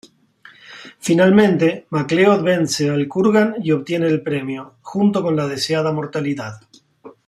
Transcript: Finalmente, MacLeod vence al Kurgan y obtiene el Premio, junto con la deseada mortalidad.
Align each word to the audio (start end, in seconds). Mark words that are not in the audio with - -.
Finalmente, 1.07 1.67
MacLeod 1.95 2.41
vence 2.41 2.89
al 2.89 3.07
Kurgan 3.07 3.57
y 3.61 3.69
obtiene 3.69 4.07
el 4.07 4.23
Premio, 4.23 4.77
junto 4.81 5.21
con 5.21 5.35
la 5.35 5.45
deseada 5.47 5.91
mortalidad. 5.93 6.59